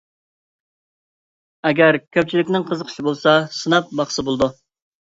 [1.69, 4.55] ئەگەر كۆپچىلىكنىڭ قىزىقىشى بولسا سىناپ باقسا بولىدۇ.